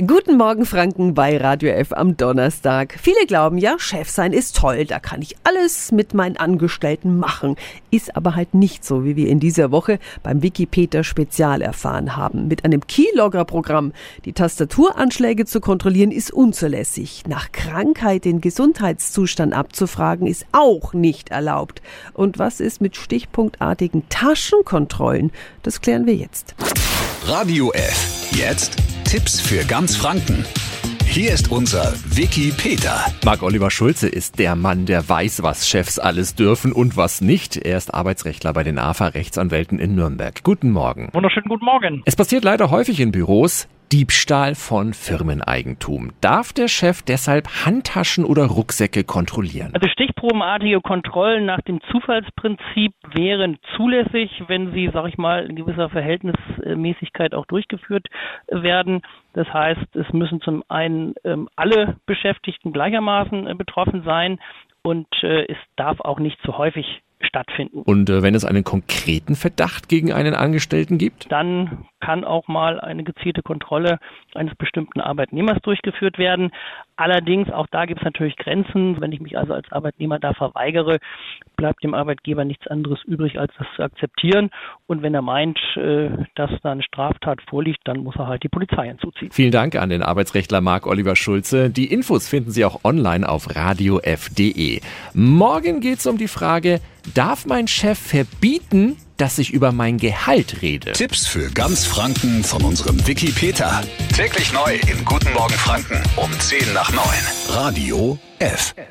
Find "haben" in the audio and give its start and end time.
12.16-12.48